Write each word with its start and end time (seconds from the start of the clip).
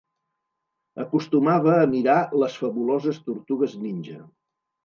Acostumava 1.03 1.75
a 1.81 1.85
mirar 1.93 2.17
Les 2.45 2.57
Fabuloses 2.65 3.23
Tortugues 3.29 3.81
Ninja. 3.87 4.19